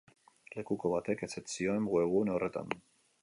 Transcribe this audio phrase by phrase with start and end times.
[0.53, 2.77] Lekuko batek ezetz zioen webgune horretan.